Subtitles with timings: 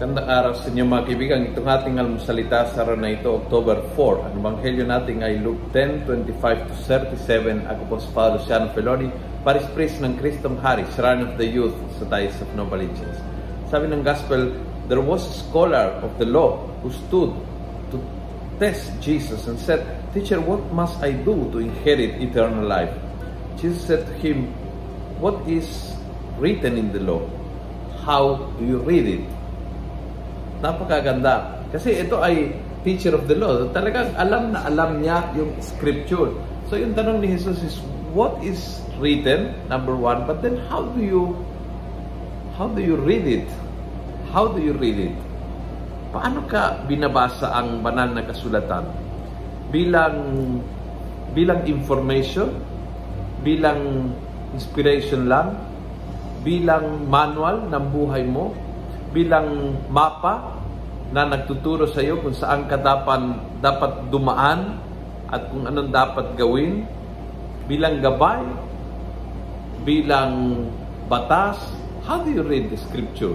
[0.00, 1.44] Magandang araw sa inyo mga kaibigan.
[1.52, 4.32] Itong ating almusalita sa araw na ito, October 4.
[4.32, 6.74] Ang ebanghelyo natin ay Luke 10, 25 to
[7.20, 7.68] 37.
[7.68, 9.12] Ako po si Father Luciano Feloni,
[9.44, 13.20] Paris Priest ng Kristong Hari, Shrine of the Youth sa Diocese of Novaliches.
[13.68, 14.56] Sabi ng Gospel,
[14.88, 17.36] there was a scholar of the law who stood
[17.92, 18.00] to
[18.56, 19.84] test Jesus and said,
[20.16, 22.96] Teacher, what must I do to inherit eternal life?
[23.60, 24.48] Jesus said to him,
[25.20, 25.92] What is
[26.40, 27.20] written in the law?
[28.00, 29.39] How do you read it?
[30.60, 31.64] Napakaganda.
[31.72, 32.52] Kasi ito ay
[32.84, 33.68] teacher of the law.
[33.72, 36.32] Talagang alam na alam niya yung scripture.
[36.68, 37.76] So yung tanong ni Jesus is,
[38.12, 39.56] what is written?
[39.68, 40.24] Number one.
[40.28, 41.36] But then how do you
[42.60, 43.48] how do you read it?
[44.30, 45.16] How do you read it?
[46.12, 48.84] Paano ka binabasa ang banal na kasulatan?
[49.72, 50.16] Bilang
[51.32, 52.50] bilang information,
[53.46, 54.12] bilang
[54.52, 55.54] inspiration lang,
[56.42, 58.50] bilang manual ng buhay mo,
[59.10, 60.60] bilang mapa
[61.10, 63.18] na nagtuturo sa iyo kung saan ka dapat,
[63.58, 64.78] dapat dumaan
[65.30, 66.86] at kung anong dapat gawin,
[67.66, 68.42] bilang gabay,
[69.82, 70.64] bilang
[71.10, 71.58] batas,
[72.06, 73.34] how do you read the scripture?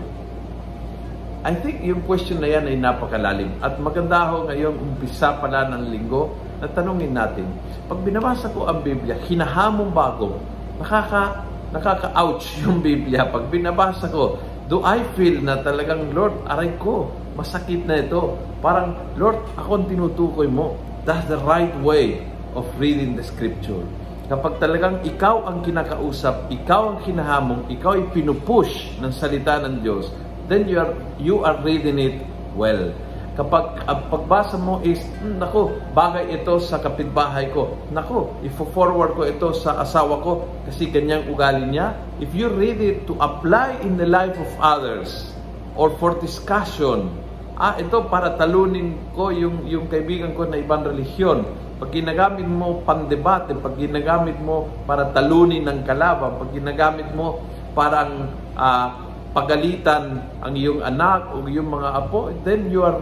[1.46, 3.54] I think yung question na yan ay napakalalim.
[3.62, 7.46] At maganda ho ngayong umpisa pala ng linggo na tanungin natin,
[7.86, 10.42] pag binabasa ko ang Biblia, hinahamon ba ako?
[10.82, 13.30] Nakaka, nakaka-ouch yung Biblia.
[13.30, 18.40] Pag binabasa ko, do I feel na talagang, Lord, aray ko, masakit na ito.
[18.64, 20.80] Parang, Lord, ako ang tinutukoy mo.
[21.06, 22.26] That's the right way
[22.58, 23.86] of reading the Scripture.
[24.26, 30.10] Kapag talagang ikaw ang kinakausap, ikaw ang hinahamong, ikaw ay pinupush ng salita ng Diyos,
[30.50, 32.18] then you are, you are reading it
[32.58, 32.90] well.
[33.36, 37.76] Kapag ang pagbasa mo is, hmm, nako, bagay ito sa kapitbahay ko.
[37.92, 42.00] Nako, ifo-forward ko ito sa asawa ko kasi ganyang ugali niya.
[42.24, 45.36] If you read it to apply in the life of others
[45.76, 47.12] or for discussion,
[47.60, 51.44] ah, ito para talunin ko yung, yung kaibigan ko na ibang relihiyon.
[51.76, 57.44] Pag ginagamit mo pandebate, pag ginagamit mo para talunin ng kalaban, pag ginagamit mo
[57.76, 62.96] parang ah, pagalitan ang iyong anak o iyong mga apo, then you are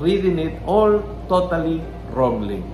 [0.00, 1.84] reading it all totally
[2.16, 2.64] wrongly.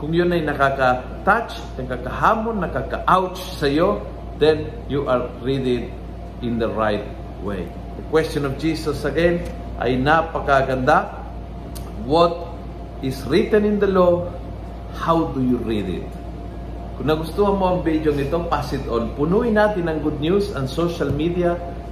[0.00, 4.00] Kung yun ay nakaka-touch, nakakahamon, nakaka-ouch sa iyo,
[4.40, 5.92] then you are reading
[6.40, 7.04] in the right
[7.44, 7.68] way.
[8.00, 9.44] The question of Jesus again
[9.76, 11.28] ay napakaganda.
[12.08, 12.56] What
[13.04, 14.32] is written in the law?
[14.96, 16.08] How do you read it?
[16.96, 19.12] Kung nagustuhan mo ang video nito, pass it on.
[19.18, 21.58] Punuin natin ng good news ang social media